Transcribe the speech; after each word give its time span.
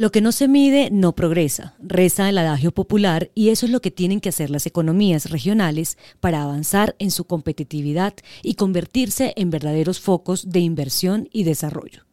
Lo 0.00 0.10
que 0.10 0.22
no 0.22 0.32
se 0.32 0.48
mide 0.48 0.88
no 0.90 1.14
progresa, 1.14 1.74
reza 1.78 2.30
el 2.30 2.38
adagio 2.38 2.72
popular 2.72 3.30
y 3.34 3.50
eso 3.50 3.66
es 3.66 3.72
lo 3.72 3.82
que 3.82 3.90
tienen 3.90 4.22
que 4.22 4.30
hacer 4.30 4.48
las 4.48 4.64
economías 4.64 5.28
regionales 5.28 5.98
para 6.20 6.42
avanzar 6.42 6.96
en 6.98 7.10
su 7.10 7.24
competitividad 7.24 8.14
y 8.42 8.54
convertirse 8.54 9.34
en 9.36 9.50
verdaderos 9.50 10.00
focos 10.00 10.48
de 10.52 10.60
inversión 10.60 11.28
y 11.32 11.44
desarrollo. 11.44 12.06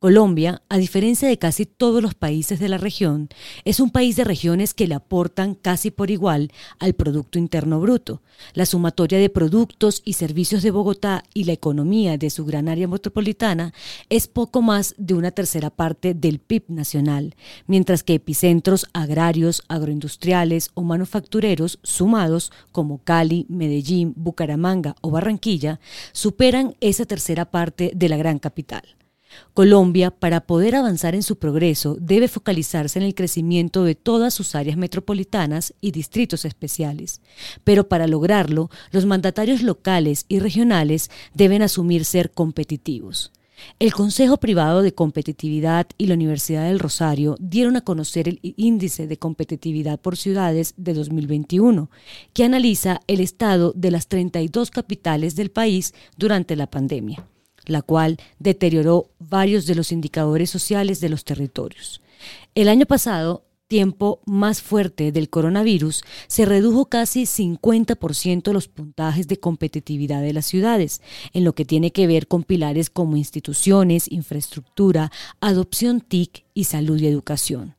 Colombia, 0.00 0.62
a 0.70 0.78
diferencia 0.78 1.28
de 1.28 1.38
casi 1.38 1.66
todos 1.66 2.02
los 2.02 2.14
países 2.14 2.58
de 2.58 2.70
la 2.70 2.78
región, 2.78 3.28
es 3.66 3.80
un 3.80 3.90
país 3.90 4.16
de 4.16 4.24
regiones 4.24 4.72
que 4.72 4.86
le 4.86 4.94
aportan 4.94 5.54
casi 5.54 5.90
por 5.90 6.10
igual 6.10 6.50
al 6.78 6.94
Producto 6.94 7.38
Interno 7.38 7.80
Bruto. 7.80 8.22
La 8.54 8.64
sumatoria 8.64 9.18
de 9.18 9.28
productos 9.28 10.00
y 10.06 10.14
servicios 10.14 10.62
de 10.62 10.70
Bogotá 10.70 11.22
y 11.34 11.44
la 11.44 11.52
economía 11.52 12.16
de 12.16 12.30
su 12.30 12.46
gran 12.46 12.70
área 12.70 12.88
metropolitana 12.88 13.74
es 14.08 14.26
poco 14.26 14.62
más 14.62 14.94
de 14.96 15.12
una 15.12 15.32
tercera 15.32 15.68
parte 15.68 16.14
del 16.14 16.38
PIB 16.38 16.64
nacional, 16.68 17.34
mientras 17.66 18.02
que 18.02 18.14
epicentros 18.14 18.86
agrarios, 18.94 19.64
agroindustriales 19.68 20.70
o 20.72 20.82
manufactureros 20.82 21.78
sumados 21.82 22.52
como 22.72 23.04
Cali, 23.04 23.44
Medellín, 23.50 24.14
Bucaramanga 24.16 24.96
o 25.02 25.10
Barranquilla 25.10 25.78
superan 26.12 26.74
esa 26.80 27.04
tercera 27.04 27.50
parte 27.50 27.92
de 27.94 28.08
la 28.08 28.16
gran 28.16 28.38
capital. 28.38 28.96
Colombia, 29.54 30.10
para 30.10 30.40
poder 30.42 30.76
avanzar 30.76 31.14
en 31.14 31.22
su 31.22 31.36
progreso, 31.36 31.96
debe 32.00 32.28
focalizarse 32.28 32.98
en 32.98 33.04
el 33.04 33.14
crecimiento 33.14 33.84
de 33.84 33.94
todas 33.94 34.34
sus 34.34 34.54
áreas 34.54 34.76
metropolitanas 34.76 35.74
y 35.80 35.90
distritos 35.90 36.44
especiales. 36.44 37.20
Pero 37.64 37.88
para 37.88 38.06
lograrlo, 38.06 38.70
los 38.90 39.06
mandatarios 39.06 39.62
locales 39.62 40.24
y 40.28 40.38
regionales 40.38 41.10
deben 41.34 41.62
asumir 41.62 42.04
ser 42.04 42.30
competitivos. 42.30 43.32
El 43.78 43.92
Consejo 43.92 44.38
Privado 44.38 44.82
de 44.82 44.94
Competitividad 44.94 45.86
y 45.98 46.06
la 46.06 46.14
Universidad 46.14 46.64
del 46.64 46.78
Rosario 46.78 47.36
dieron 47.38 47.76
a 47.76 47.82
conocer 47.82 48.28
el 48.28 48.40
Índice 48.42 49.06
de 49.06 49.18
Competitividad 49.18 50.00
por 50.00 50.16
Ciudades 50.16 50.74
de 50.76 50.94
2021, 50.94 51.90
que 52.32 52.44
analiza 52.44 53.00
el 53.06 53.20
estado 53.20 53.72
de 53.74 53.90
las 53.90 54.08
32 54.08 54.70
capitales 54.70 55.36
del 55.36 55.50
país 55.50 55.94
durante 56.16 56.56
la 56.56 56.68
pandemia 56.68 57.26
la 57.66 57.82
cual 57.82 58.18
deterioró 58.38 59.10
varios 59.18 59.66
de 59.66 59.74
los 59.74 59.92
indicadores 59.92 60.50
sociales 60.50 61.00
de 61.00 61.08
los 61.08 61.24
territorios. 61.24 62.00
El 62.54 62.68
año 62.68 62.86
pasado, 62.86 63.44
tiempo 63.68 64.20
más 64.26 64.60
fuerte 64.60 65.12
del 65.12 65.30
coronavirus, 65.30 66.02
se 66.26 66.44
redujo 66.44 66.86
casi 66.86 67.22
50% 67.22 68.52
los 68.52 68.68
puntajes 68.68 69.28
de 69.28 69.38
competitividad 69.38 70.22
de 70.22 70.32
las 70.32 70.46
ciudades, 70.46 71.00
en 71.32 71.44
lo 71.44 71.54
que 71.54 71.64
tiene 71.64 71.92
que 71.92 72.08
ver 72.08 72.26
con 72.26 72.42
pilares 72.42 72.90
como 72.90 73.16
instituciones, 73.16 74.10
infraestructura, 74.10 75.12
adopción 75.40 76.00
TIC 76.00 76.44
y 76.52 76.64
salud 76.64 76.98
y 77.00 77.06
educación 77.06 77.76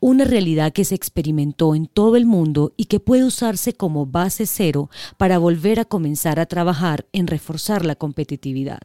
una 0.00 0.24
realidad 0.24 0.72
que 0.72 0.84
se 0.84 0.94
experimentó 0.94 1.74
en 1.74 1.86
todo 1.86 2.16
el 2.16 2.26
mundo 2.26 2.72
y 2.76 2.86
que 2.86 3.00
puede 3.00 3.24
usarse 3.24 3.72
como 3.72 4.06
base 4.06 4.46
cero 4.46 4.90
para 5.16 5.38
volver 5.38 5.80
a 5.80 5.84
comenzar 5.84 6.38
a 6.38 6.46
trabajar 6.46 7.06
en 7.12 7.26
reforzar 7.26 7.84
la 7.84 7.96
competitividad. 7.96 8.82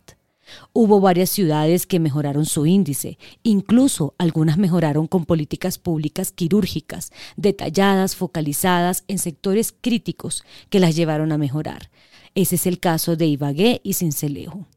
Hubo 0.73 0.99
varias 1.01 1.29
ciudades 1.29 1.85
que 1.85 1.99
mejoraron 1.99 2.45
su 2.45 2.65
índice, 2.65 3.17
incluso 3.43 4.13
algunas 4.17 4.57
mejoraron 4.57 5.07
con 5.07 5.25
políticas 5.25 5.77
públicas 5.77 6.31
quirúrgicas, 6.31 7.11
detalladas, 7.35 8.15
focalizadas 8.15 9.03
en 9.07 9.19
sectores 9.19 9.73
críticos 9.79 10.43
que 10.69 10.79
las 10.79 10.95
llevaron 10.95 11.31
a 11.31 11.37
mejorar. 11.37 11.89
Ese 12.35 12.55
es 12.55 12.67
el 12.67 12.79
caso 12.79 13.15
de 13.15 13.25
Ibagué 13.25 13.81
y 13.83 13.93
Cincelejo. 13.93 14.67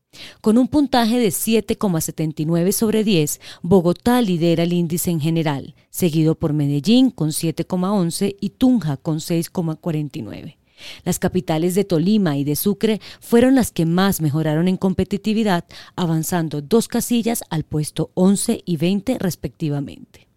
Con 0.41 0.58
un 0.58 0.66
puntaje 0.66 1.18
de 1.18 1.28
7,79 1.28 2.72
sobre 2.72 3.04
10, 3.04 3.41
Bogotá 3.62 4.20
lidera 4.22 4.64
el 4.64 4.72
índice 4.72 5.10
en 5.10 5.20
general, 5.20 5.74
seguido 5.91 6.34
por 6.34 6.52
Medellín 6.52 7.10
con 7.10 7.30
7,11 7.30 8.36
y 8.41 8.50
Tunja 8.50 8.97
con 8.97 9.19
6,49. 9.19 10.59
Las 11.04 11.18
capitales 11.18 11.74
de 11.74 11.84
Tolima 11.84 12.36
y 12.36 12.44
de 12.44 12.56
Sucre 12.56 13.00
fueron 13.20 13.54
las 13.54 13.72
que 13.72 13.86
más 13.86 14.20
mejoraron 14.20 14.68
en 14.68 14.76
competitividad, 14.76 15.64
avanzando 15.96 16.62
dos 16.62 16.88
casillas 16.88 17.42
al 17.50 17.64
puesto 17.64 18.10
11 18.14 18.62
y 18.64 18.76
20 18.76 19.19
respectivamente. 19.19 20.28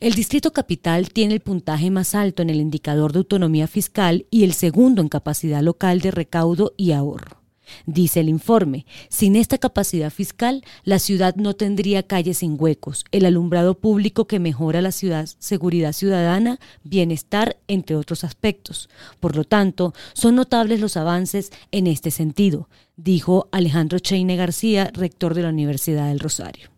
El 0.00 0.14
Distrito 0.14 0.52
Capital 0.52 1.10
tiene 1.10 1.34
el 1.34 1.40
puntaje 1.40 1.90
más 1.90 2.14
alto 2.14 2.42
en 2.42 2.50
el 2.50 2.60
indicador 2.60 3.12
de 3.12 3.18
autonomía 3.18 3.66
fiscal 3.66 4.26
y 4.30 4.44
el 4.44 4.52
segundo 4.52 5.02
en 5.02 5.08
capacidad 5.08 5.60
local 5.60 6.00
de 6.00 6.12
recaudo 6.12 6.72
y 6.76 6.92
ahorro. 6.92 7.37
Dice 7.86 8.20
el 8.20 8.28
informe, 8.28 8.86
sin 9.08 9.36
esta 9.36 9.58
capacidad 9.58 10.10
fiscal, 10.10 10.64
la 10.84 10.98
ciudad 10.98 11.36
no 11.36 11.54
tendría 11.54 12.02
calles 12.02 12.38
sin 12.38 12.56
huecos, 12.58 13.04
el 13.12 13.24
alumbrado 13.26 13.74
público 13.74 14.26
que 14.26 14.38
mejora 14.38 14.82
la 14.82 14.92
ciudad, 14.92 15.28
seguridad 15.38 15.92
ciudadana, 15.92 16.60
bienestar, 16.84 17.56
entre 17.68 17.96
otros 17.96 18.24
aspectos. 18.24 18.88
Por 19.20 19.36
lo 19.36 19.44
tanto, 19.44 19.94
son 20.12 20.34
notables 20.36 20.80
los 20.80 20.96
avances 20.96 21.50
en 21.70 21.86
este 21.86 22.10
sentido, 22.10 22.68
dijo 22.96 23.48
Alejandro 23.52 23.98
Cheine 23.98 24.36
García, 24.36 24.90
rector 24.92 25.34
de 25.34 25.42
la 25.42 25.50
Universidad 25.50 26.08
del 26.08 26.20
Rosario. 26.20 26.77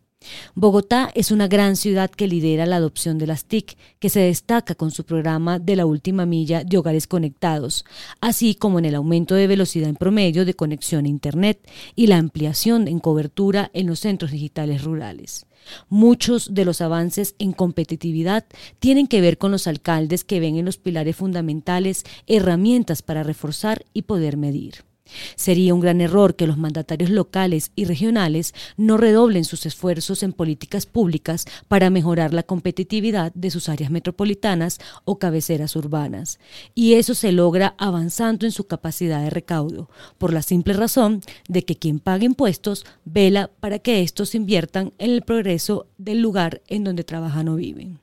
Bogotá 0.55 1.11
es 1.15 1.31
una 1.31 1.49
gran 1.49 1.77
ciudad 1.77 2.11
que 2.11 2.29
lidera 2.29 2.67
la 2.67 2.77
adopción 2.77 3.19
de 3.19 3.27
las 3.27 3.45
TIC, 3.45 3.77
que 3.99 4.11
se 4.11 4.21
destaca 4.21 4.75
con 4.75 4.91
su 4.91 5.05
programa 5.05 5.59
de 5.59 5.77
la 5.77 5.87
última 5.87 6.27
milla 6.27 6.65
de 6.65 6.77
hogares 6.77 7.07
conectados, 7.07 7.85
así 8.21 8.55
como 8.55 8.79
en 8.79 8.85
el 8.85 8.95
aumento 8.95 9.35
de 9.35 9.47
velocidad 9.47 9.89
en 9.89 9.97
promedio 9.97 10.45
de 10.45 10.55
conexión 10.55 11.05
a 11.05 11.09
Internet 11.09 11.67
y 11.95 12.09
la 12.09 12.19
ampliación 12.19 12.89
en 12.89 12.99
cobertura 12.99 13.71
en 13.73 13.87
los 13.87 14.01
centros 14.01 14.33
digitales 14.33 14.85
rurales. 14.85 15.47
Muchos 15.89 16.53
de 16.55 16.65
los 16.65 16.81
avances 16.81 17.35
en 17.39 17.53
competitividad 17.53 18.45
tienen 18.79 19.07
que 19.07 19.21
ver 19.21 19.39
con 19.39 19.53
los 19.53 19.67
alcaldes 19.67 20.25
que 20.25 20.41
ven 20.41 20.57
en 20.57 20.65
los 20.65 20.79
pilares 20.79 21.17
fundamentales 21.17 22.05
herramientas 22.27 23.03
para 23.03 23.23
reforzar 23.23 23.85
y 23.93 24.03
poder 24.03 24.37
medir. 24.37 24.90
Sería 25.37 25.75
un 25.75 25.81
gran 25.81 26.01
error 26.01 26.37
que 26.37 26.47
los 26.47 26.59
mandatarios 26.59 27.11
locales 27.11 27.73
y 27.77 27.85
regionales 27.85 28.55
no 28.77 28.97
redoblen 28.97 29.45
sus 29.45 29.67
esfuerzos 29.67 30.23
en 30.23 30.33
políticas 30.33 30.87
públicas 30.87 31.47
para 31.69 31.91
mejorar 31.91 32.35
la 32.35 32.43
competitividad 32.43 33.33
de 33.35 33.51
sus 33.51 33.69
áreas 33.69 33.91
metropolitanas 33.91 34.79
o 35.05 35.19
cabeceras 35.19 35.77
urbanas. 35.77 36.39
Y 36.75 36.95
eso 36.95 37.15
se 37.15 37.33
logra 37.33 37.75
avanzando 37.79 38.47
en 38.47 38.53
su 38.53 38.65
capacidad 38.65 39.23
de 39.23 39.31
recaudo, 39.31 39.91
por 40.19 40.33
la 40.33 40.43
simple 40.43 40.75
razón 40.75 41.21
de 41.49 41.65
que 41.65 41.77
quien 41.77 42.01
paga 42.01 42.25
impuestos 42.25 42.85
vela 43.05 43.51
para 43.61 43.79
que 43.79 44.03
estos 44.03 44.35
inviertan 44.35 44.93
en 44.99 45.11
el 45.11 45.23
progreso 45.23 45.87
del 45.99 46.21
lugar 46.21 46.63
en 46.69 46.85
donde 46.85 47.05
trabajan 47.05 47.49
o 47.49 47.57
viven 47.57 48.01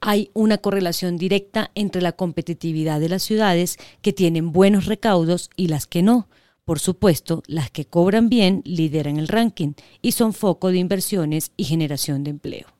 hay 0.00 0.30
una 0.34 0.58
correlación 0.58 1.16
directa 1.16 1.70
entre 1.74 2.02
la 2.02 2.12
competitividad 2.12 3.00
de 3.00 3.08
las 3.08 3.22
ciudades 3.22 3.78
que 4.02 4.12
tienen 4.12 4.52
buenos 4.52 4.86
recaudos 4.86 5.50
y 5.56 5.68
las 5.68 5.86
que 5.86 6.02
no. 6.02 6.28
Por 6.64 6.80
supuesto, 6.80 7.42
las 7.46 7.70
que 7.70 7.84
cobran 7.84 8.28
bien 8.28 8.62
lideran 8.64 9.18
el 9.18 9.28
ranking 9.28 9.74
y 10.02 10.12
son 10.12 10.32
foco 10.32 10.70
de 10.70 10.78
inversiones 10.78 11.52
y 11.56 11.64
generación 11.64 12.24
de 12.24 12.30
empleo. 12.30 12.75